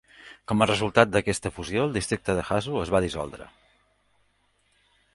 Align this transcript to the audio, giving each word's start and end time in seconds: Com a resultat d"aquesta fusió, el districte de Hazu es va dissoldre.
Com 0.51 0.63
a 0.63 0.67
resultat 0.69 1.11
d"aquesta 1.15 1.51
fusió, 1.59 1.85
el 1.89 1.95
districte 1.99 2.39
de 2.39 2.47
Hazu 2.49 2.83
es 2.87 2.95
va 2.97 3.05
dissoldre. 3.09 3.49